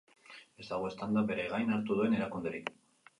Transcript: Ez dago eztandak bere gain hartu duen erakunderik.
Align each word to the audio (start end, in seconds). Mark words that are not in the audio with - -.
Ez 0.61 0.63
dago 0.69 0.87
eztandak 0.91 1.27
bere 1.31 1.45
gain 1.51 1.75
hartu 1.75 1.99
duen 1.99 2.17
erakunderik. 2.21 2.73